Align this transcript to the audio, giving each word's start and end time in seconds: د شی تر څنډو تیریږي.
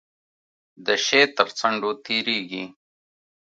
د 0.85 0.87
شی 1.05 1.21
تر 1.37 1.47
څنډو 1.57 1.91
تیریږي. 2.05 2.63